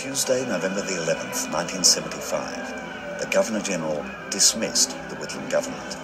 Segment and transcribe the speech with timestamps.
[0.00, 5.96] Tuesday, November the 11th, 1975, the Governor General dismissed the Whitlam government.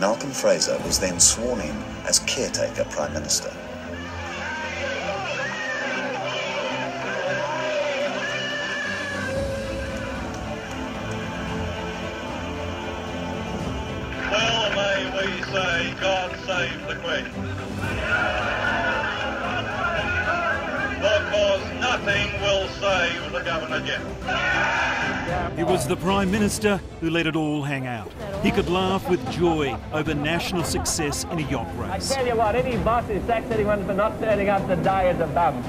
[0.00, 1.76] Malcolm Fraser was then sworn in
[2.08, 3.52] as caretaker Prime Minister.
[14.28, 17.45] Well may we say, God save the Queen.
[22.06, 24.14] Nothing will save the Governor General.
[25.58, 28.12] It was the Prime Minister who let it all hang out.
[28.42, 32.12] He could laugh with joy over national success in a yacht race.
[32.12, 35.20] I tell you what, any boss who sacks anyone for not turning up today is
[35.20, 35.62] a bum.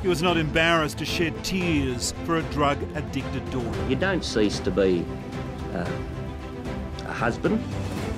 [0.02, 3.88] He was not embarrassed to shed tears for a drug addicted daughter.
[3.88, 5.04] You don't cease to be
[5.74, 5.90] uh,
[7.04, 7.62] a husband.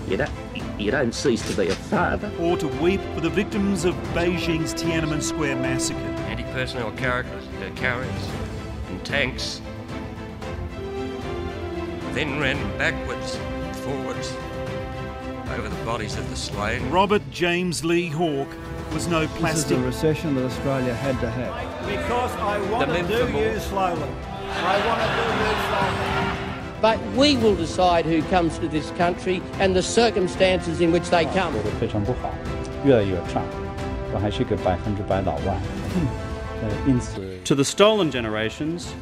[0.09, 0.31] You don't,
[0.79, 2.33] you don't cease to be a father.
[2.39, 8.30] Or to weep for the victims of Beijing's Tiananmen Square massacre anti-personnel characters, uh, carriers
[8.90, 9.62] and tanks
[12.14, 13.38] then ran backwards,
[13.84, 14.34] forwards
[15.58, 16.90] over the bodies of the slain.
[16.90, 18.56] Robert James Lee Hawke
[18.94, 19.78] was no This is plastic.
[19.78, 21.54] a recession that Australia had to have.
[21.86, 23.44] Because I want The to men do for more.
[23.44, 24.10] you slowly.
[24.50, 26.82] I want to do you slowly.
[26.82, 31.26] But we will decide who comes to this country and the circumstances in which they
[31.26, 31.52] come.
[31.52, 32.30] 做得非常不好，
[32.86, 33.42] 越来越差，
[34.14, 35.58] 我还是个百分之百老外。
[37.45, 38.95] To the stolen generations,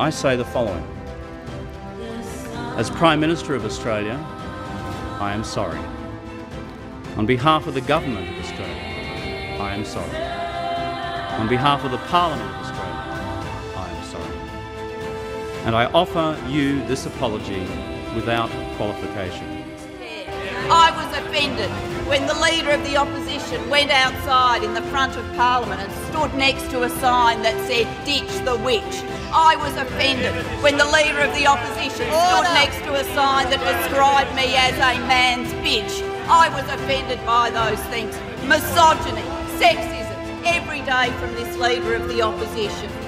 [0.00, 0.86] I say the following.
[2.76, 4.18] As Prime Minister of Australia,
[5.20, 5.78] I am sorry.
[7.16, 8.74] On behalf of the Government of Australia,
[9.60, 10.16] I am sorry.
[11.38, 12.94] On behalf of the Parliament of Australia,
[13.76, 15.66] I am sorry.
[15.66, 17.60] And I offer you this apology
[18.14, 19.64] without qualification.
[21.12, 21.70] I was offended
[22.08, 26.32] when the Leader of the Opposition went outside in the front of Parliament and stood
[26.34, 29.04] next to a sign that said, Ditch the Witch.
[29.28, 33.60] I was offended when the Leader of the Opposition stood next to a sign that
[33.60, 36.00] described me as a man's bitch.
[36.28, 38.16] I was offended by those things.
[38.48, 39.20] Misogyny,
[39.60, 43.01] sexism, every day from this Leader of the Opposition.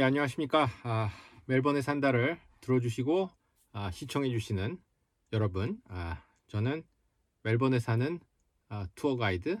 [0.00, 0.66] 예, 안녕하십니까.
[0.82, 1.10] 아,
[1.44, 3.28] 멜번에 산다를 들어주시고
[3.72, 4.80] 아, 시청해주시는
[5.34, 5.78] 여러분.
[5.88, 6.84] 아, 저는
[7.42, 8.18] 멜번에 사는
[8.70, 9.58] 아, 투어 가이드,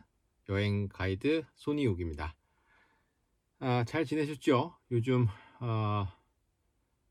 [0.48, 2.34] 여행 가이드 손이욱입니다.
[3.58, 4.78] 아, 잘 지내셨죠?
[4.92, 5.26] 요즘
[5.60, 6.08] 어,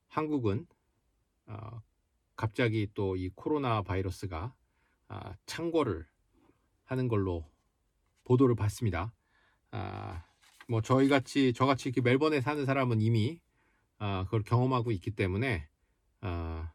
[0.07, 0.65] 한국은
[1.45, 1.83] 어,
[2.35, 4.55] 갑자기 또 이 코로나 바이러스가
[5.07, 6.07] 아, 창궐을
[6.85, 7.45] 하는 걸로
[8.23, 9.13] 보도를 봤습니다.
[9.69, 10.23] 아,
[10.69, 13.39] 뭐 저희 같이 저같이 이렇게 멜번에 사는 사람은 이미
[13.97, 15.67] 아, 그걸 경험하고 있기 때문에
[16.21, 16.71] 아,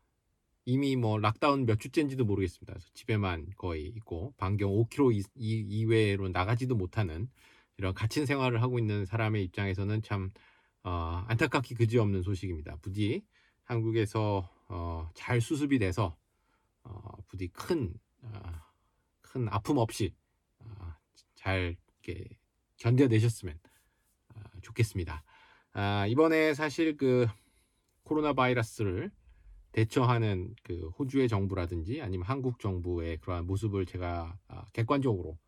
[0.64, 2.76] 이미 뭐 락다운 몇 주째인지도 모르겠습니다.
[2.92, 7.28] 집에만 거의 있고 반경 5km 이, 이, 이외로 나가지도 못하는
[7.76, 10.32] 이런 갇힌 생활을 하고 있는 사람의 입장에서는 참
[10.82, 12.76] 어, 안타깝기 그지없는 소식입니다.
[12.82, 13.24] 부디
[13.62, 16.16] 한국에서 어, 잘 수습이 돼서
[16.82, 18.30] 어, 부디 큰, 어,
[19.20, 20.12] 큰 아픔 없이
[20.58, 20.94] 어,
[21.36, 22.28] 잘 이렇게
[22.78, 23.73] 견뎌내셨으면 아,
[24.64, 25.22] 좋겠습니다.
[25.72, 27.26] 아, 이번에 사실 그
[28.02, 29.10] 코로나 바이러스를
[29.72, 35.38] 대처하는 그 호주의 정부라든지 아니면 한국 정부의 그러한 모습을 제가 아, 객관적으로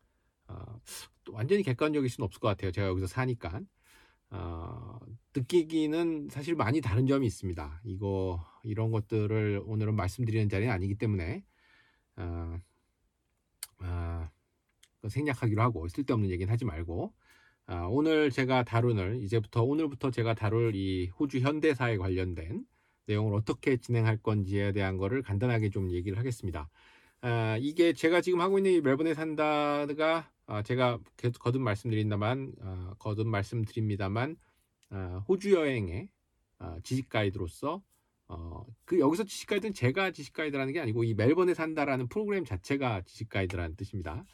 [0.47, 0.79] 아,
[1.23, 2.71] 또 완전히 객관적일 수는 없을 것 같아요.
[2.71, 3.61] 제가 여기서 사니까
[4.29, 4.99] 어,
[5.35, 7.81] 느끼기는 사실 많이 다른 점이 있습니다.
[7.85, 11.43] 이거 이런 것들을 오늘은 말씀드리는 자리는 아니기 때문에
[12.17, 12.59] 어,
[13.79, 14.29] 아,
[15.07, 17.26] 생략하기로 하고 쓸데없는 얘기는 하지 말고 아,
[17.89, 22.65] 오늘 제가 다루는 이제부터 오늘부터 제가 다룰 이 호주 현대사에 관련된
[23.07, 26.69] 내용을 어떻게 진행할 건지에 대한 거를 간단하게 좀 얘기를 하겠습니다.
[27.21, 30.99] 아, 이게 제가 지금 하고 있는 이 멜번에 산다가 아, 제가
[31.39, 34.37] 거듭 말씀드린다만 아, 거듭 말씀드립니다만
[34.91, 36.09] 아, 호주 여행의
[36.59, 37.81] 아, 지식 가이드로서
[38.29, 43.01] 어, 그 여기서 지식 가이드는 제가 지식 가이드라는 게 아니고 이 멜번에 산다라는 프로그램 자체가
[43.01, 44.25] 지식 가이드라는 뜻입니다.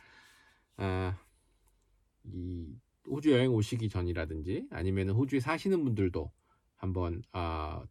[0.78, 1.18] 아,
[2.26, 2.76] 이
[3.08, 6.32] 호주 여행 오시기 전이라든지 아니면 호주에 사시는 분들도
[6.76, 7.84] 한번 아,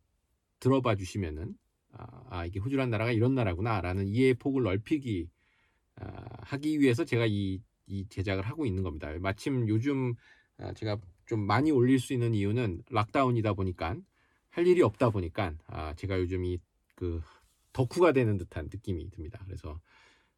[0.61, 1.55] 들어봐 주시면은
[1.93, 5.29] 아, 아, 이게 호주란 나라가 이런 나라구나라는 이해의 폭을 넓히기
[5.97, 9.12] 아, 하기 위해서 제가 이, 이 제작을 하고 있는 겁니다.
[9.20, 10.14] 마침 요즘
[10.59, 13.97] 아, 제가 좀 많이 올릴 수 있는 이유는 락다운이다 보니까
[14.50, 17.23] 할 일이 없다 보니까 아, 제가 요즘 이그
[17.73, 19.41] 덕후가 되는 듯한 느낌이 듭니다.
[19.47, 19.81] 그래서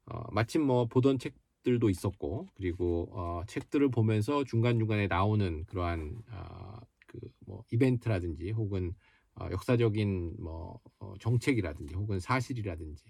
[0.07, 6.23] 어, 마침 뭐 보던 책 들도 있었고 그리고 어, 책들을 보면서 중간 중간에 나오는 그러한
[6.31, 6.79] 어,
[7.09, 8.95] 그뭐 이벤트라든지 혹은
[9.35, 13.05] 어, 역사적인 뭐 어, 정책이라든지 혹은 사실이라든지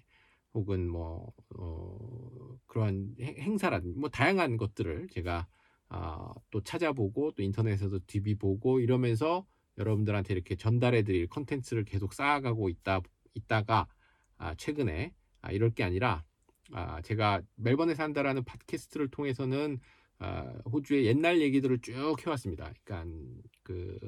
[0.55, 5.47] 혹은 뭐 어, 그러한 행사라든지 뭐 다양한 것들을 제가
[5.89, 9.47] 아, 또 찾아보고 또 인터넷에서 뒤비보고 이러면서
[9.79, 13.01] 여러분들한테 이렇게 전달해드릴 컨텐츠를 계속 쌓아가고 있다
[13.35, 13.89] 있다가
[14.37, 15.13] 아, 최근에
[15.43, 16.25] 아, 이럴 게 아니라
[16.73, 19.79] 아, 제가 멜번에 산다라는 팟캐스트를 통해서는
[20.19, 22.73] 아, 호주의 옛날 얘기들을 쭉 해왔습니다.
[22.85, 23.19] 그러니까
[23.63, 23.99] 그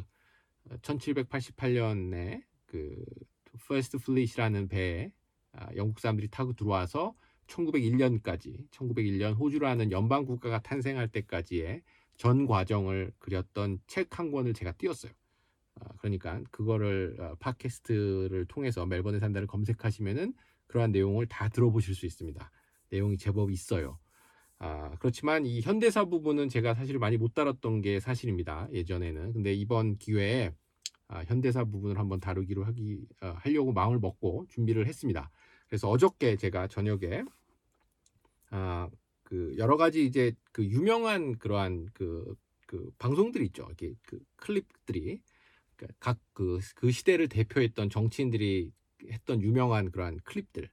[0.83, 3.05] 1788년에 그
[3.69, 5.13] First Fleet이라는 배에
[5.53, 7.15] 아, 영국 사람들이 타고 들어와서
[7.47, 11.83] 1901년까지 1901년 호주라는 연방 국가가 탄생할 때까지의
[12.17, 15.13] 전 과정을 그렸던 책 한 권을 제가 띄웠어요.
[15.81, 20.35] 아, 그러니까 그거를 어, 팟캐스트를 통해서 멜번에 산다를 검색하시면은
[20.67, 22.51] 그러한 내용을 다 들어보실 수 있습니다.
[22.91, 23.99] 내용이 제법 있어요.
[24.59, 28.69] 아, 그렇지만 이 현대사 부분은 제가 사실 많이 못 다뤘던 게 사실입니다.
[28.73, 29.33] 예전에는.
[29.33, 30.53] 근데 이번 기회에
[31.09, 35.31] 아, 현대사 부분을 한번 다루기로 하기, 어, 하려고 마음을 먹고 준비를 했습니다.
[35.69, 37.23] 그래서 어저께 제가 저녁에,
[38.51, 38.89] 아,
[39.23, 42.35] 그 여러 가지 이제 그 유명한 그러한 그,
[42.67, 43.67] 그 방송들이 있죠.
[43.67, 45.21] 이렇게 그 클립들이.
[46.01, 48.73] 각그 그 시대를 대표했던 정치인들이
[49.11, 50.69] 했던 유명한 그러한 클립들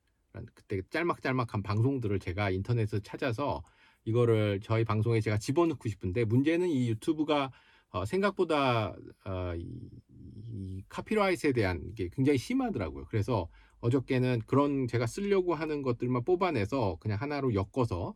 [0.55, 3.63] 그때 짤막짤막한 방송들을 제가 인터넷에서 찾아서
[4.05, 7.51] 이거를 저희 방송에 제가 집어넣고 싶은데 문제는 이 유튜브가
[7.89, 9.89] 어, 생각보다 어, 이,
[10.51, 13.05] 이 카피라이트에 대한 게 굉장히 심하더라고요.
[13.05, 13.47] 그래서
[13.81, 18.15] 어저께는 그런 제가 쓰려고 하는 것들만 뽑아내서 그냥 하나로 엮어서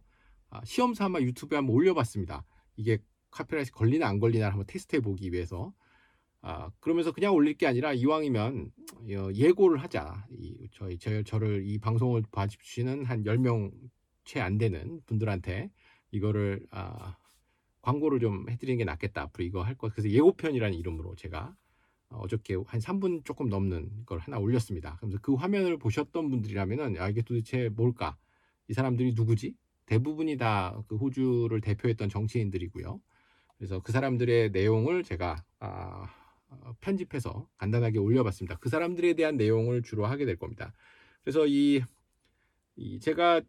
[0.50, 2.44] 아, 시험 삼아 유튜브에 한번 올려봤습니다.
[2.76, 2.98] 이게
[3.32, 5.74] 카피라이트 걸리나 안 걸리나 한번 테스트해 보기 위해서
[6.48, 8.72] 아, 그러면서 그냥 올릴 게 아니라 이왕이면
[9.18, 10.28] 어, 예고를 하자.
[10.32, 13.74] 이, 저희 저, 저를 이 방송을 봐주시는 한 10명
[14.24, 15.70] 채 안 되는 분들한테
[16.12, 17.18] 이거를 아,
[17.82, 19.24] 광고를 좀 해드리는 게 낫겠다.
[19.24, 19.92] 앞으로 이거 할 것.
[19.94, 21.54] 그래서 예고편이라는 이름으로 제가
[22.10, 24.96] 어저께 한 3분 조금 넘는 걸 하나 올렸습니다.
[25.02, 28.18] 그래서 그 화면을 보셨던 분들이라면은 아, 이게 도대체 뭘까?
[28.70, 29.54] 이 사람들이 누구지?
[29.86, 33.02] 대부분이 다 그 호주를 대표했던 정치인들이고요.
[33.58, 36.17] 그래서 그 사람들의 내용을 제가 아, 어,
[36.82, 38.58] 편집해서 간단하게 올려봤습니다.
[38.58, 40.74] 그 사람들에 대한 내용을 주로 하게 될 겁니다.
[41.24, 41.82] 그래서 이,
[42.76, 43.42] 이 제가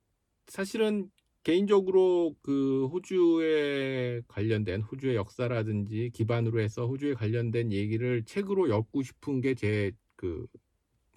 [0.49, 1.11] 사실은
[1.45, 9.55] 개인적으로 그 호주에 관련된 호주의 역사라든지 기반으로 해서 호주에 관련된 얘기를 책으로 엮고 싶은 게
[9.55, 10.47] 제 그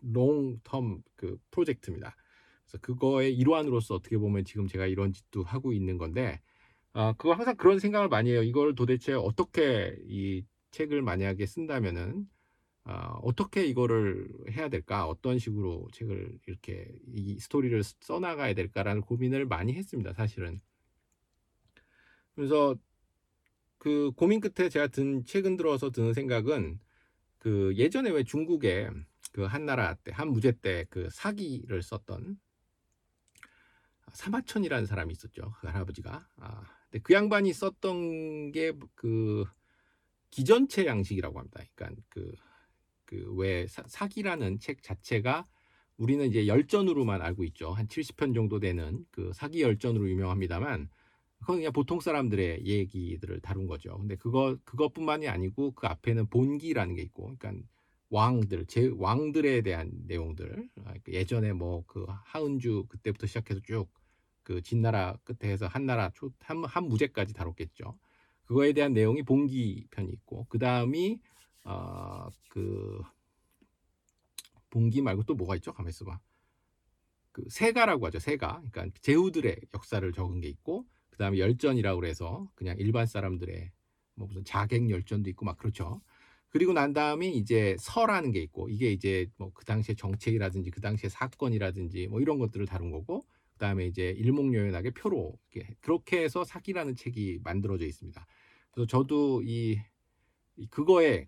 [0.03, 2.15] 롱텀 그 프로젝트입니다.
[2.65, 6.39] 그래서 그거의 일환으로서 어떻게 보면 지금 제가 이런 짓도 하고 있는 건데
[6.93, 8.43] 아, 그거 항상 그런 생각을 많이 해요.
[8.43, 12.27] 이걸 도대체 어떻게 이 책을 만약에 쓴다면은
[12.83, 15.07] 어, 어떻게 이거를 해야 될까?
[15.07, 20.13] 어떤 식으로 책을 이렇게 이 스토리를 써나가야 될까라는 고민을 많이 했습니다.
[20.13, 20.61] 사실은.
[22.35, 22.75] 그래서
[23.77, 26.79] 그 고민 끝에 제가 든 최근 들어서 드는 생각은
[27.39, 28.89] 그 예전에 왜 중국에
[29.31, 32.39] 그 한나라 때 한무제 때 그 사기를 썼던
[34.13, 35.53] 사마천이라는 사람이 있었죠.
[35.59, 36.27] 그 할아버지가.
[36.37, 39.45] 아, 근데 그 양반이 썼던 게 그
[40.31, 41.61] 기전체 양식이라고 합니다.
[41.75, 42.33] 그러니까 그
[43.05, 45.45] 그왜 사기라는 책 자체가
[45.97, 47.71] 우리는 이제 열전으로만 알고 있죠.
[47.73, 50.89] 한 70편 정도 되는 그 사기 열전으로 유명합니다만
[51.39, 53.97] 그건 그냥 보통 사람들의 얘기들을 다룬 거죠.
[53.97, 57.67] 근데 그거 그것뿐만이 아니고 그 앞에는 본기라는 게 있고, 그러니까
[58.09, 60.69] 왕들, 제 왕들에 대한 내용들.
[60.85, 63.89] 아, 그 예전에 뭐 그 하은주 그때부터 시작해서 쭉
[64.43, 67.97] 그 진나라 끝에 해서 한나라 한, 한 무제까지 다뤘겠죠.
[68.51, 71.21] 그거에 대한 내용이 봉기 편이 있고 그 다음이
[71.63, 73.01] 어, 그
[74.69, 75.71] 봉기 말고 또 뭐가 있죠?
[75.71, 76.19] 가만 있어봐.
[77.31, 78.19] 그 세가라고 하죠.
[78.19, 78.61] 세가.
[78.69, 83.71] 그러니까 제후들의 역사를 적은 게 있고 그 다음에 열전이라고 그래서 그냥 일반 사람들의
[84.15, 86.01] 뭐 무슨 자객 열전도 있고 막 그렇죠.
[86.49, 91.09] 그리고 난 다음에 이제 서라는 게 있고 이게 이제 뭐 그 당시의 정책이라든지 그 당시의
[91.09, 95.39] 사건이라든지 뭐 이런 것들을 다룬 거고 그 다음에 이제 일목요연하게 표로
[95.79, 98.27] 그렇게 해서 사기라는 책이 만들어져 있습니다.
[98.71, 99.79] 그래서 저도 이,
[100.55, 101.27] 이 그거에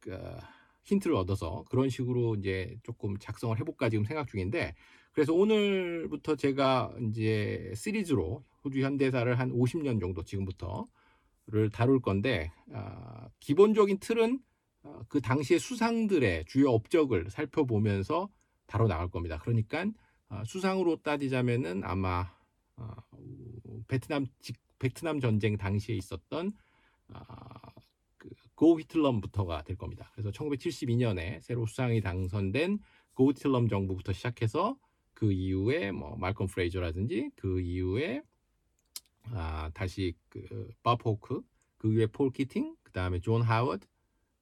[0.00, 0.18] 그
[0.84, 4.74] 힌트를 얻어서 그런 식으로 이제 조금 작성을 해볼까 지금 생각 중인데
[5.12, 13.98] 그래서 오늘부터 제가 이제 시리즈로 호주 현대사를 한 50년 정도 지금부터를 다룰 건데 아, 기본적인
[13.98, 14.40] 틀은
[14.82, 18.28] 어, 그 당시의 수상들의 주요 업적을 살펴보면서
[18.66, 19.38] 다뤄 나갈 겁니다.
[19.38, 19.86] 그러니까
[20.28, 22.30] 아, 수상으로 따지자면은 아마
[22.76, 22.94] 어,
[23.88, 26.52] 베트남 직, 베트남 전쟁 당시에 있었던
[27.12, 27.24] 아,
[28.16, 30.10] 그, 고우 휘틀럼부터가 될 겁니다.
[30.14, 32.78] 그래서 1972년에 새로 수상이 당선된
[33.14, 34.76] 고우 휘틀럼 정부부터 시작해서
[35.14, 38.22] 그 이후에 뭐 말콤 프레이저라든지 그 이후에
[39.32, 41.42] 아, 다시 그 밥 호크
[41.78, 43.86] 그 위에 폴 키팅 그 다음에 존 하워드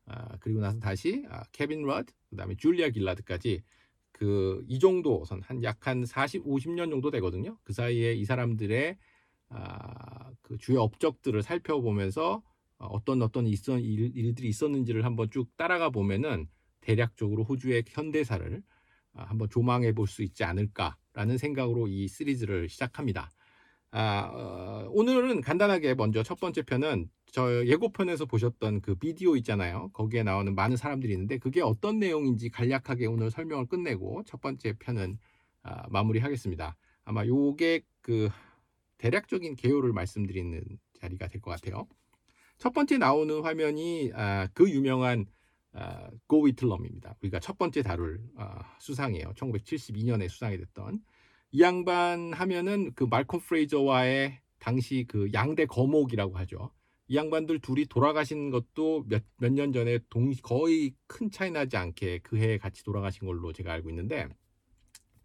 [0.06, 3.62] 아, 그리고 나서 다시 아, 케빈 러드 그 다음에 줄리아 길라드까지
[4.12, 7.59] 그 이 정도 선 한 약한 40, 50년 정도 되거든요.
[7.64, 8.97] 그 사이에 이 사람들의
[9.50, 12.42] 아, 그 주요 업적들을 살펴보면서
[12.78, 16.49] 어떤 어떤 있었, 일, 일들이 있었는지를 한번 쭉 따라가 보면은
[16.81, 18.62] 대략적으로 호주의 현대사를
[19.14, 23.31] 아, 한번 조망해 볼 수 있지 않을까라는 생각으로 이 시리즈를 시작합니다.
[23.93, 29.90] 아, 어, 오늘은 간단하게 먼저 첫 번째 편은 저 예고편에서 보셨던 그 비디오 있잖아요.
[29.93, 35.19] 거기에 나오는 많은 사람들이 있는데 그게 어떤 내용인지 간략하게 오늘 설명을 끝내고 첫 번째 편은
[35.62, 36.76] 아, 마무리하겠습니다.
[37.04, 38.28] 아마 요게 그
[38.99, 40.62] 대략적인 개요를 말씀드리는
[41.00, 41.87] 자리가 될 것 같아요.
[42.58, 45.26] 첫 번째 나오는 화면이 아, 그 유명한
[45.73, 47.16] 아, 고 위틀럼입니다.
[47.23, 49.32] 우리가 첫 번째 다룰 아, 수상이에요.
[49.34, 51.00] 1972년에 수상이 됐던
[51.52, 56.70] 이 양반 하면은 그 말콤 프레이저와의 당시 그 양대 거목이라고 하죠.
[57.08, 62.20] 이 양반들 둘이 돌아가신 것도 몇 몇 년 전에 동 거의 큰 차이 나지 않게
[62.23, 64.26] 그 해에 같이 돌아가신 걸로 제가 알고 있는데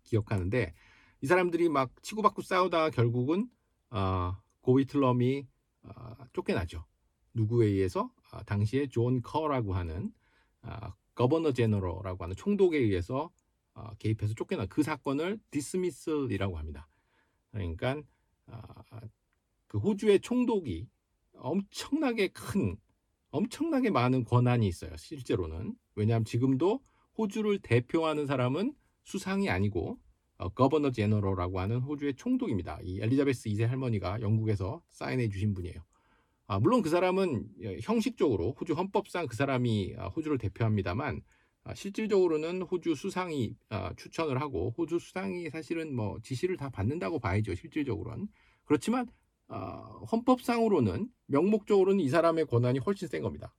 [0.03, 0.73] 기억하는데
[1.21, 3.47] 이 사람들이 막 치고받고 싸우다가 결국은
[3.91, 5.47] 어, 고 휘틀럼이
[5.83, 6.85] 어, 쫓겨나죠.
[7.39, 10.11] 누구에 의해서 어, 당시에 존 커라고 하는
[10.61, 13.31] 어, Governor General라고 하는 총독에 의해서
[13.73, 16.87] 어, 개입해서 쫓겨난 그 사건을 Dismissal이라고 합니다.
[17.51, 18.01] 그러니까
[18.47, 18.61] 어,
[19.67, 20.87] 그 호주의 총독이
[21.33, 22.75] 엄청나게 큰
[23.31, 24.95] 엄청나게 많은 권한이 있어요.
[24.97, 26.81] 실제로는 왜냐하면 지금도
[27.17, 29.99] 호주를 대표하는 사람은 수상이 아니고
[30.37, 32.79] 어, 거버너 제너럴라고 하는 호주의 총독입니다.
[32.83, 35.88] 이 엘리자베스 2세 할머니가 영국에서 사인해 주신 분이에요.
[36.49, 41.21] 아, 물론 그 사람은 예, 형식적으로 호주 헌법상 그 사람이 아, 호주를 대표합니다만
[41.63, 47.53] 아, 실질적으로는 호주 수상이 아, 추천을 하고 호주 수상이 사실은 뭐 지시를 다 받는다고 봐야죠.
[47.53, 48.27] 실질적으로는
[48.65, 49.05] 그렇지만
[49.47, 53.53] 어, 헌법상으로는 명목적으로는 이 사람의 권한이 훨씬 센 겁니다.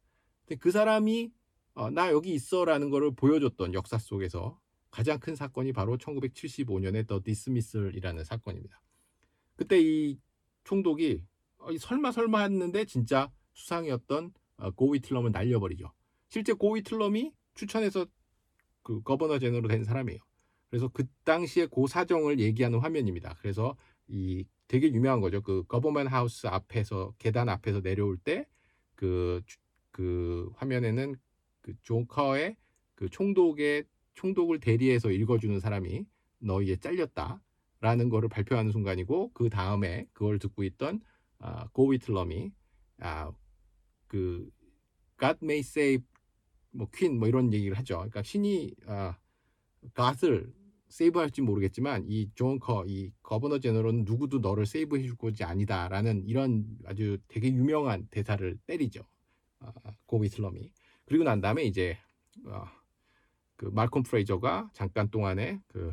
[0.44, 1.30] 근데 그 사람이
[1.74, 4.58] 어, 나 여기 있어라는 거를 보여줬던 역사 속에서
[4.90, 8.82] 가장 큰 사건이 바로 1975년의 더 디스미슬이라는 사건입니다.
[9.54, 10.18] 그때 이
[10.64, 11.29] 총독이 어,
[11.78, 15.92] 설마 설마 했는데 진짜 수상이었던 어, 고위틀럼을 날려버리죠.
[16.28, 18.06] 실제 고위틀럼이 추천해서
[18.82, 20.18] 그 거버너 제너로 된 사람이에요.
[20.68, 23.34] 그래서 그 당시에 그 사정을 얘기하는 화면입니다.
[23.40, 23.76] 그래서
[24.06, 25.42] 이 되게 유명한 거죠.
[25.42, 28.46] 그 거버먼 하우스 앞에서 계단 앞에서 내려올 때
[28.94, 29.42] 그그
[29.90, 31.16] 그 화면에는
[31.60, 32.56] 그 존 커의
[32.94, 36.06] 그 총독의 총독을 대리해서 읽어주는 사람이
[36.38, 41.00] 너 이제 잘렸다라는 거를 발표하는 순간이고 그 다음에 그걸 듣고 있던
[41.40, 42.52] 아, 고 휘틀럼이
[43.00, 43.32] 아,
[44.08, 44.50] 그
[45.20, 46.04] God may save
[46.72, 47.96] 뭐 Queen 뭐 이런 얘기를 하죠.
[47.96, 49.18] 그러니까 신이 아,
[49.94, 50.52] God을
[50.88, 56.66] save할지 모르겠지만 이 존 커 이 Governor General은 누구도 너를 save해 줄 것이 아니다라는 이런
[56.86, 59.02] 아주 되게 유명한 대사를 때리죠.
[59.60, 59.72] 아,
[60.06, 60.72] 고 휘틀럼이
[61.06, 61.98] 그리고 난 다음에 이제
[62.46, 62.64] 어,
[63.56, 65.92] 그 말콤 프레이저가 잠깐 동안에 그,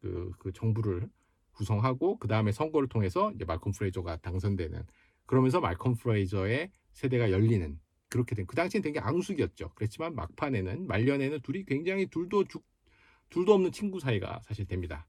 [0.00, 1.10] 그, 그 정부를
[1.60, 4.82] 구성하고 그 다음에 선거를 통해서 이제 말콤 프레이저가 당선되는
[5.26, 9.72] 그러면서 말콤 프레이저의 세대가 열리는 그렇게 된 그 당시엔 되게 앙숙이었죠.
[9.76, 12.64] 그렇지만 막판에는 말년에는 둘이 굉장히 둘도 죽
[13.30, 15.06] 둘도 없는 친구 사이가 사실 됩니다.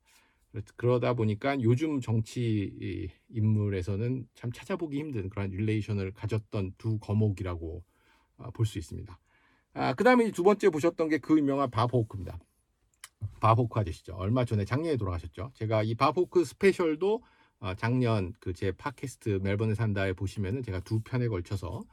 [0.75, 7.83] 그러다 보니까 요즘 정치 인물에서는 참 찾아보기 힘든 그런 relation을 가졌던 두 거목이라고
[8.37, 9.19] 어, 볼수 있습니다.
[9.73, 12.37] 아, 그 다음에 두 번째 보셨던 게 그 유명한 바보크입니다.
[13.39, 14.13] 바보크 아저씨죠.
[14.15, 15.51] 얼마 전에 작년에 돌아가셨죠.
[15.55, 17.23] 제가 이 바보크 스페셜도
[17.59, 21.83] 어, 작년 그 제 팟캐스트 멜번에 산다에 보시면은 제가 두 편에 걸쳐서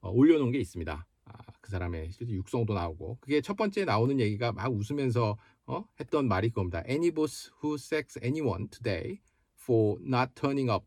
[0.00, 1.06] 어, 올려놓은 게 있습니다.
[1.24, 5.84] 아, 그 사람의 실제 육성도 나오고 그게 첫 번째 나오는 얘기가 막 웃으면서 어?
[5.98, 6.82] 했던 말이 그겁니다.
[6.88, 9.20] Any boss who sacks anyone today
[9.60, 10.86] for not turning up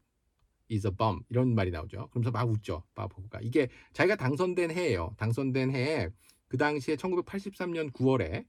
[0.71, 2.07] is a bum 이런 말이 나오죠.
[2.09, 2.83] 그러면서 막 웃죠.
[2.95, 5.13] 밥 호크가 이게 자기가 당선된 해예요.
[5.17, 6.09] 당선된 해에
[6.47, 8.45] 그 당시에 1983년 9월에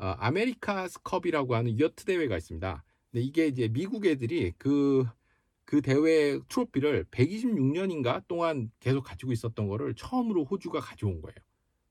[0.00, 2.84] 어, America's Cup이라고 하는 요트 대회가 있습니다.
[3.12, 5.04] 근데 이게 이제 미국 애들이 그,
[5.66, 11.36] 그 대회 트로피를 126년인가 동안 계속 가지고 있었던 거를 처음으로 호주가 가져온 거예요.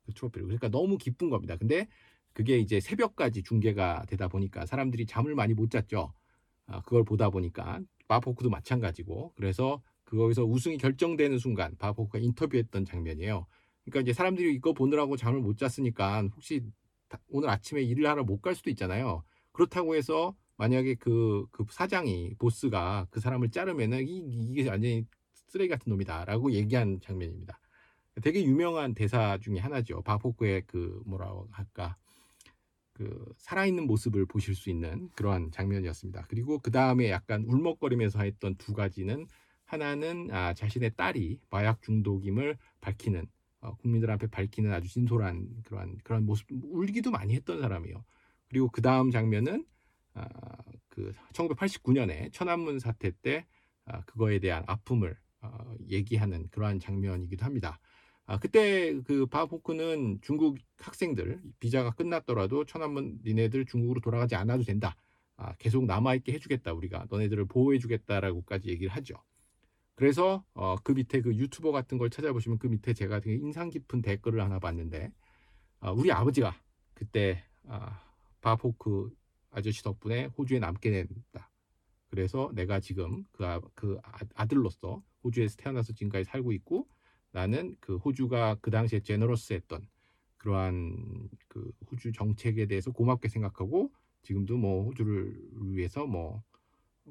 [0.08, 0.48] 그 트로피를.
[0.48, 1.56] 그러니까 너무 기쁜 겁니다.
[1.56, 1.88] 근데
[2.34, 6.12] 그게 이제 새벽까지 중계가 되다 보니까 사람들이 잠을 많이 못 잤죠.
[6.66, 13.46] 아, 그걸 보다 보니까 바포크도 마찬가지고 그래서 거기서 우승이 결정되는 순간 바포크가 인터뷰했던 장면이에요.
[13.86, 16.63] 그러니까 이제 사람들이 이거 보느라고 잠을 못 잤으니까 혹시
[17.30, 19.24] 오늘 아침에 일을 하러 못 갈 수도 있잖아요.
[19.51, 25.06] 그렇다고 해서 만약에 그, 그 사장이 보스가 그 사람을 자르면은 이, 이게 완전히
[25.48, 27.60] 쓰레기 같은 놈이다라고 얘기한 장면입니다.
[28.22, 30.01] 되게 유명한 대사 중에 하나죠.
[30.01, 31.98] 바포크의 그 뭐라고 할까
[32.94, 36.25] 그 살아있는 모습을 보실 수 있는 그러한 장면이었습니다.
[36.28, 39.25] 그리고 그 다음에 약간 울먹거리면서 했던 두 가지는
[39.66, 43.28] 하나는 아, 자신의 딸이 마약 중독임을 밝히는
[43.62, 48.04] 어, 국민들 앞에 밝히는 아주 진솔한 그러한 그런 모습 울기도 많이 했던 사람이에요.
[48.48, 49.66] 그리고 그 다음 장면은
[50.13, 50.28] 아,
[50.88, 53.46] 그 1989년에 천안문 사태 때
[53.86, 57.80] 아, 그거에 대한 아픔을 어, 얘기하는 그러한 장면이기도 합니다.
[58.25, 64.96] 아, 그때 그 바호크는 중국 학생들 비자가 끝났더라도 천안문 니네들 중국으로 돌아가지 않아도 된다.
[65.36, 69.16] 아, 계속 남아있게 해주겠다 우리가 너네들을 보호해주겠다라고까지 얘기를 하죠.
[70.00, 74.01] 그래서 어, 그 밑에 그 유튜버 같은 걸 찾아보시면 그 밑에 제가 되게 인상 깊은
[74.01, 75.12] 댓글을 하나 봤는데
[75.82, 76.56] 아, 우리 아버지가
[76.94, 78.01] 그때 아,
[78.39, 79.13] 바호크
[79.51, 81.51] 아저씨 덕분에 호주에 남게 된다.
[82.08, 84.00] 그래서 내가 지금 그, 아, 그
[84.36, 86.88] 아들로서 호주에서 태어나서 지금까지 살고 있고
[87.32, 89.86] 나는 그 호주가 그 당시에 제너러스했던
[90.38, 93.91] 그러한 그 호주 정책에 대해서 고맙게 생각하고
[94.22, 95.38] 지금도 뭐 호주를
[95.74, 96.41] 위해서 뭐,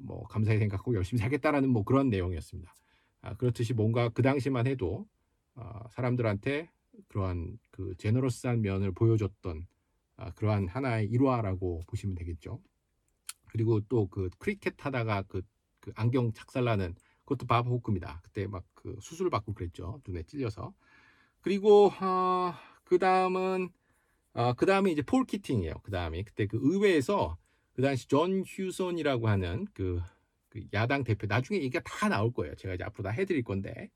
[0.01, 2.73] 뭐 감사히 생각하고 열심히 살겠다라는 뭐 그런 내용이었습니다.
[3.21, 5.07] 아, 그렇듯이 뭔가 그 당시만 해도
[5.55, 6.71] 아, 사람들한테
[7.07, 9.67] 그러한 그 제너러스한 면을 보여줬던
[10.17, 12.59] 아, 그러한 하나의 일화라고 보시면 되겠죠.
[13.51, 15.41] 그리고 또 그 크리켓 하다가 그,
[15.79, 18.21] 그 안경 작살나는 그것도 밥 호크입니다.
[18.23, 20.01] 그때 막 그 수술 받고 그랬죠.
[20.07, 20.73] 눈에 찔려서.
[21.41, 22.53] 그리고 어,
[22.83, 23.69] 그 다음은
[24.33, 25.75] 어, 그 다음에 이제 폴 키팅이에요.
[25.83, 27.37] 그 다음에 그때 그 의회에서
[27.79, 30.01] 그 당시 존 휴손이라고 하는 그,
[30.49, 32.53] 그 야당 대표 나중에 얘기가 다 나올 거예요.
[32.55, 33.89] 제가 이제 앞으로 다 해드릴 건데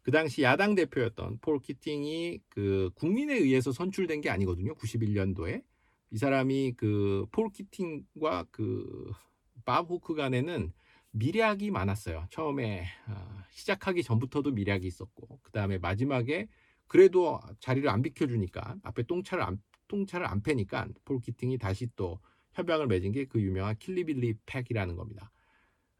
[0.00, 4.74] 그 당시 야당 대표였던 폴 키팅이 그 국민에 의해서 선출된 게 아니거든요.
[4.76, 5.62] 91년도에
[6.10, 10.72] 이 사람이 그 폴 키팅과 그 밥 호크 간에는
[11.10, 12.28] 밀약이 많았어요.
[12.30, 16.48] 처음에 어, 시작하기 전부터도 밀약이 있었고 그 다음에 마지막에
[16.86, 22.20] 그래도 자리를 안 비켜주니까 앞에 똥차를 안 똥차를 안 빼니까 폴 키팅이 다시 또
[22.54, 25.30] 협약을 맺은 게 그 유명한 Kirribilli Pact이라는 겁니다.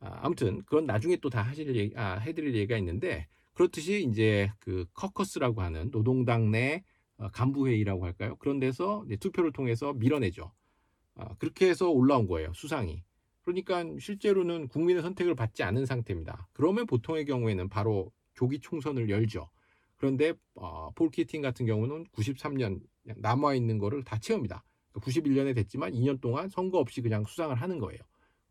[0.00, 4.86] 아, 아무튼 그건 나중에 또 다 하실 얘기, 아, 해드릴 얘기가 있는데 그렇듯이 이제 그
[4.94, 6.84] caucus라고 하는 노동당 내
[7.18, 8.36] 어, 간부 회의라고 할까요?
[8.36, 10.52] 그런 데서 투표를 통해서 밀어내죠.
[11.16, 13.02] 아, 그렇게 해서 올라온 거예요 수상이.
[13.42, 16.48] 그러니까 실제로는 국민의 선택을 받지 않은 상태입니다.
[16.52, 19.50] 그러면 보통의 경우에는 바로 조기 총선을 열죠.
[19.96, 22.80] 그런데 어, 폴 키팅 같은 경우는 93년
[23.16, 24.64] 남아 있는 거를 다 채웁니다.
[25.00, 28.00] 91년에 그러니까 됐지만 2년 동안 선거 없이 그냥 수상을 하는 거예요.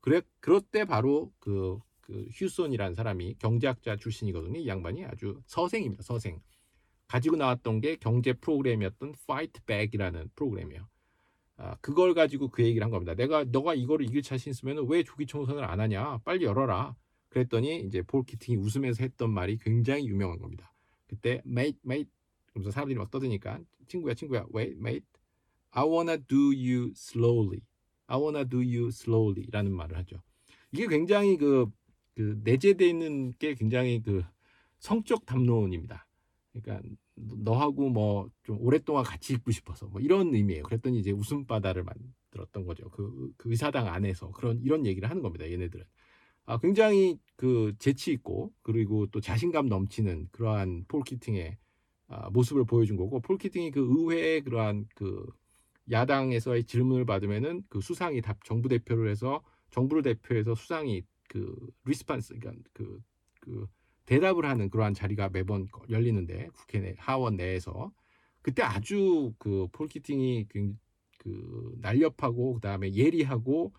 [0.02, 4.60] 그래 그럴 때 바로 그, 그 휴손이라는 사람이 경제학자 출신이거든요.
[4.60, 6.04] 이 양반이 아주 서생입니다.
[6.04, 6.42] 서생.
[7.08, 10.88] 가지고 나왔던 게 경제 프로그램이었던 Fight Back이라는 프로그램이에요.
[11.58, 13.16] 아, 그걸 가지고 그 얘기를 한 겁니다.
[13.16, 16.20] 내가 너가 이거를 이길 자신 있으면 왜 조기 총선을 안 하냐?
[16.20, 16.96] 빨리 열어라.
[17.30, 20.74] 그랬더니 이제 폴 키팅이 웃으면서 했던 말이 굉장히 유명한 겁니다.
[21.08, 22.12] 그때 mate mate
[22.48, 25.06] 그러면서 사람들이 막 떠드니까 친구야 친구야 wait
[25.72, 27.62] I wanna do you slowly.
[28.08, 30.22] I wanna do you slowly라는 말을 하죠.
[30.72, 31.68] 이게 굉장히 그,
[32.16, 34.24] 그 내재되어 있는 게 굉장히 그
[34.80, 36.08] 성적 담론입니다.
[36.54, 36.82] 그러니까
[37.16, 40.64] 너하고 뭐 좀 오랫동안 같이 있고 싶어서 뭐 이런 의미예요.
[40.64, 42.90] 그랬더니 이제 웃음바다를 만들었던 거죠.
[42.90, 45.50] 그, 그 의사당 안에서 그런 이런 얘기를 하는 겁니다.
[45.52, 45.86] 얘네들은.
[46.46, 51.58] 아, 굉장히 그 재치 있고 그리고 또 자신감 넘치는 그러한 폴 키팅의
[52.08, 55.26] 아, 모습을 보여준 거고 폴 키팅이 그 의회의 그러한 그
[55.92, 62.70] 야당에서의 질문을 받으면은 그 수상이 답 정부 대표를 해서 정부를 대표해서 수상이 그 response 그러니까
[62.74, 63.02] 그,
[63.42, 63.68] 그
[64.06, 67.92] 대답을 하는 그러한 자리가 매번 열리는데 국회 내 하원 내에서
[68.42, 70.74] 그때 아주 그 폴키팅이 그,
[71.18, 73.74] 그 날렵하고 그 다음에 예리하고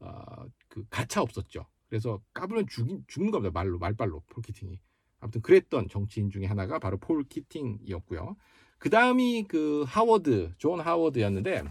[0.00, 1.66] 어, 그 가차 없었죠.
[1.88, 3.50] 그래서 까불면 죽인, 죽는 겁니다.
[3.52, 4.78] 말로 말발로 폴키팅이.
[5.20, 8.36] 아무튼 그랬던 정치인 중에 하나가 바로 폴 키팅이었고요.
[8.80, 11.62] 그 다음이 그 하워드, 존 하워드였는데,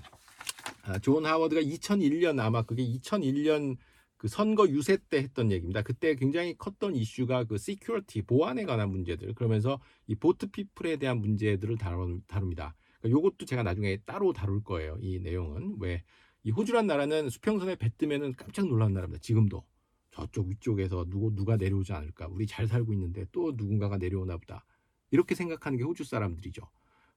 [0.84, 3.76] 아, 존 하워드가 2001년 아마 그게 2001년
[4.16, 5.82] 그 선거 유세 때 했던 얘기입니다.
[5.82, 11.78] 그때 굉장히 컸던 이슈가 그 security 보안에 관한 문제들 그러면서 이 보트 피플에 대한 문제들을
[11.78, 12.76] 다루, 다룹니다.
[13.02, 14.98] 그러니까 요것도 제가 나중에 따로 다룰 거예요.
[15.02, 16.04] 이 내용은 왜
[16.44, 19.22] 이 호주란 나라는 수평선에 배 뜨면은 깜짝 놀라는 나라입니다.
[19.22, 19.64] 지금도
[20.12, 22.28] 저쪽 위쪽에서 누구 누가 내려오지 않을까?
[22.28, 24.66] 우리 잘 살고 있는데 또 누군가가 내려오나 보다.
[25.12, 26.62] 이렇게 생각하는 게 호주 사람들이죠.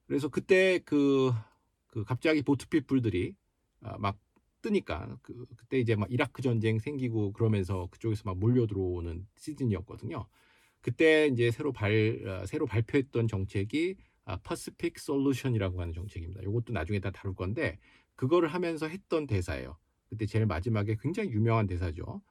[0.05, 1.31] 그래서 그때 그,
[1.87, 3.35] 그 갑자기 보트 피플들이
[3.81, 4.17] 아, 막
[4.61, 10.25] 뜨니까 그 그때 이제 막 이라크 전쟁 생기고 그러면서 그쪽에서 막 몰려 들어오는 시즌이었거든요.
[10.81, 16.41] 그때 이제 새로 발 어, 새로 발표했던 정책이 아, 퍼시픽 솔루션이라고 하는 정책입니다.
[16.41, 17.77] 이것도 나중에 다 다룰 건데
[18.15, 19.77] 그거를 하면서 했던 대사예요.
[20.07, 22.21] 그때 제일 마지막에 굉장히 유명한 대사죠.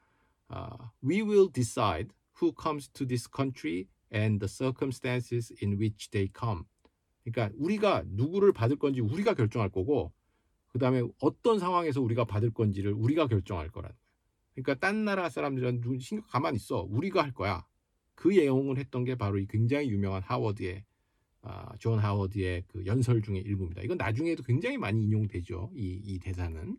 [1.02, 6.64] We will decide who comes to this country and the circumstances in which they come.
[7.24, 10.12] 그러니까 우리가 누구를 받을 건지 우리가 결정할 거고
[10.68, 14.02] 그 다음에 어떤 상황에서 우리가 받을 건지를 우리가 결정할 거라는 거예요.
[14.54, 16.86] 그러니까 딴 나라 사람들은 누- 신경 가만 있어.
[16.88, 17.64] 우리가 할 거야.
[18.14, 20.84] 그 내용을 했던 게 바로 이 굉장히 유명한 하워드의
[21.44, 23.82] 아, 존 하워드의 그 연설 중에 일부입니다.
[23.82, 25.72] 이건 나중에도 굉장히 많이 인용되죠.
[25.74, 26.78] 이, 이 대사는.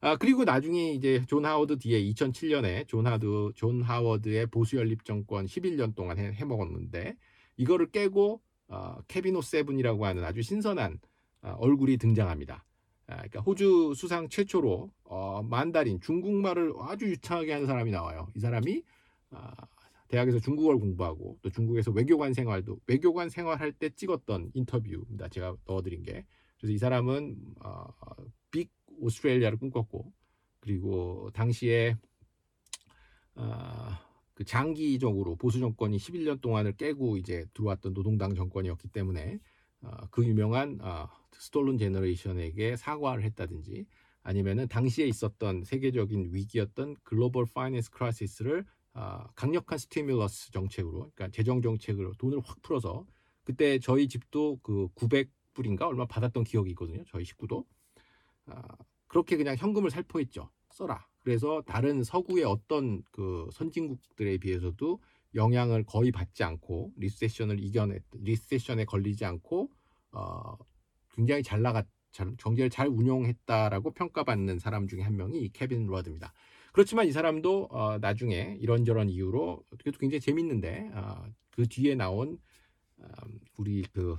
[0.00, 5.46] 아, 그리고 나중에 이제 존 하워드 뒤에 2007년에 존 하드 존 하워드의 보수 연립 정권
[5.46, 7.16] 11년 동안 해, 해먹었는데
[7.56, 11.00] 이거를 깨고 어, 케비노 세븐이라고 하는 아주 신선한
[11.42, 12.64] 어, 얼굴이 등장합니다.
[13.06, 18.28] 아, 그러니까 호주 수상 최초로 어, 만다린 중국말을 아주 유창하게 하는 사람이 나와요.
[18.34, 18.82] 이 사람이
[19.30, 19.52] 아,
[20.08, 25.28] 대학에서 중국어를 공부하고 또 중국에서 외교관 생활도 외교관 생활할 때 찍었던 인터뷰입니다.
[25.28, 26.24] 제가 넣어드린 게
[26.58, 27.86] 그래서 이 사람은 어,
[28.50, 30.12] 빅 오스트레일리아를 꿈꿨고
[30.60, 31.96] 그리고 당시에
[33.36, 33.90] 어,
[34.38, 39.40] 그 장기적으로 보수 정권이 11년 동안을 깨고 이제 들어왔던 노동당 정권이었기 때문에
[39.80, 43.86] 어, 그 유명한 어, Stolen Generation에게 사과를 했다든지
[44.22, 52.12] 아니면은 당시에 있었던 세계적인 위기였던 Global Finance Crisis를 어, 강력한 stimulus 정책으로 그러니까 재정 정책으로
[52.12, 53.06] 돈을 확 풀어서
[53.42, 57.02] 그때 저희 집도 그 900불인가 얼마 받았던 기억이 있거든요.
[57.08, 57.66] 저희 식구도
[58.46, 58.62] 아,
[59.08, 60.48] 그렇게 그냥 현금을 살포했죠.
[60.70, 61.07] 써라.
[61.20, 65.00] 그래서 다른 서구의 어떤 그 선진국들에 비해서도
[65.34, 69.70] 영향을 거의 받지 않고 recession을 이겨냈 recession에 걸리지 않고
[70.12, 70.56] 어,
[71.14, 76.32] 굉장히 잘 나갔 잘, 경제를 잘 운용했다라고 평가받는 사람 중에 한 명이 이 케빈 러드입니다.
[76.72, 82.38] 그렇지만 이 사람도 어, 나중에 이런저런 이유로 그래도 굉장히 재밌는데 어, 그 뒤에 나온
[83.00, 83.06] 음,
[83.56, 84.16] 우리 그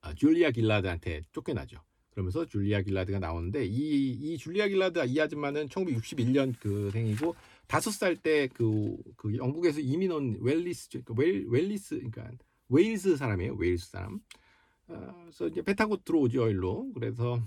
[0.00, 1.78] 아, 줄리아 길라드한테 쫓겨나죠.
[2.16, 8.16] 그러면서 줄리아 길라드가 나오는데 이, 이 줄리아 길라드 이 아줌마는 1961년 그 생이고 다섯 살
[8.16, 12.30] 때 그 그 영국에서 이민 온 Welsh 그러니까 웰 Welsh 그러니까
[12.70, 13.54] 웨일스 사람이에요.
[13.56, 14.20] 웨일스 사람.
[14.88, 16.90] 어, 그래서 이제 배 타고 들어오죠 일로.
[16.94, 17.38] 그래서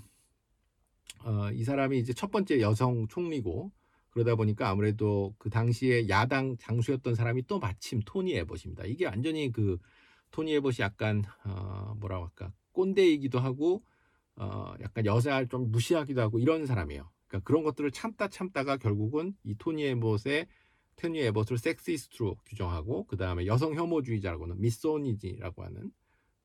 [1.24, 3.72] 어, 이 사람이 이제 첫 번째 여성 총리고
[4.10, 8.84] 그러다 보니까 아무래도 그 당시에 야당 당수였던 사람이 또 마침 토니 애벗입니다.
[8.86, 9.78] 이게 완전히 그
[10.30, 13.82] 토니 에버이 약간 어, 뭐라고 할까 꼰대이기도 하고
[14.40, 17.10] 어, 약간 여자를 좀 무시하기도 하고 이런 사람이에요.
[17.28, 20.46] 그러니까 그런 것들을 참다 참다가 결국은 이 토니 에버의
[20.96, 25.92] 토니 에버를 섹시스트로 규정하고 그 다음에 여성 혐오주의자라고는 미소니지라고 하는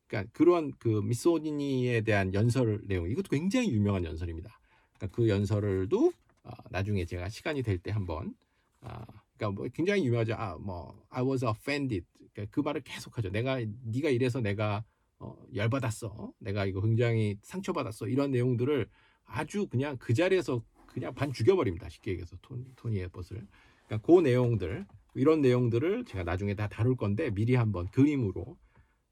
[0.08, 4.60] 그러니까 그런 그 미소니에 대한 연설 내용 이것도 굉장히 유명한 연설입니다.
[4.98, 6.12] 그러니까 그 연설을도
[6.44, 8.36] 어, 나중에 제가 시간이 될 때 한번
[8.82, 9.06] 아,
[9.38, 10.34] 그러니까 뭐 굉장히 유명하죠.
[10.36, 12.06] 아, 뭐 I was offended.
[12.34, 13.30] 그러니까 그 말을 계속하죠.
[13.30, 14.84] 내가 네가 이래서 내가
[15.20, 16.34] 어, 열받았어.
[16.40, 18.08] 내가 이거 굉장히 상처받았어.
[18.08, 18.88] 이런 내용들을
[19.26, 21.90] 아주 그냥 그 자리에서 그냥 반 죽여버립니다.
[21.90, 23.46] 쉽게 얘기해서 토니, 토니 에버스를.
[23.86, 28.58] 그러니까 그 내용들 이런 내용들을 제가 나중에 다 다룰 건데 미리 한번 그림으로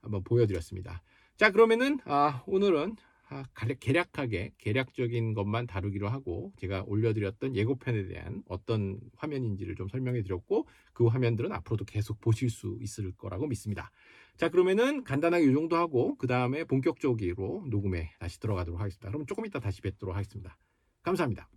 [0.02, 1.02] 한번 보여드렸습니다.
[1.38, 2.96] 자 그러면은 아, 오늘은
[3.30, 3.46] 아,
[3.80, 11.08] 개략하게 개략적인 것만 다루기로 하고 제가 올려드렸던 예고편에 대한 어떤 화면인지를 좀 설명해 드렸고 그
[11.08, 13.92] 화면들은 앞으로도 계속 보실 수 있을 거라고 믿습니다.
[14.38, 19.10] 자 그러면은 간단하게 이 정도 하고 그 다음에 본격적으로 녹음에 다시 들어가도록 하겠습니다.
[19.10, 20.58] 그럼 조금 이따 다시 뵙도록 하겠습니다.
[21.04, 21.50] 감사합니다.